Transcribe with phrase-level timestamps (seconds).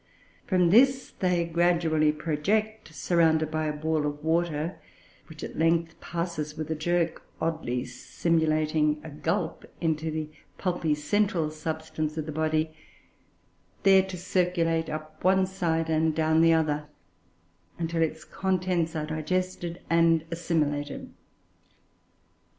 [0.47, 4.79] From this they gradually project, surrounded by a ball of water,
[5.27, 11.51] which at length passes with a jerk, oddly simulating a gulp, into the pulpy central
[11.51, 12.73] substance of the body,
[13.83, 16.85] there to circulate up one side and down the other,
[17.77, 21.13] until its contents are digested and assimilated.